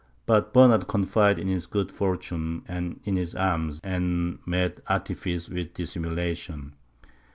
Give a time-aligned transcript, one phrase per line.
[0.25, 5.75] But Bernard confided in his good fortune, and in his arms, and met artifice with
[5.75, 6.73] dissimulation.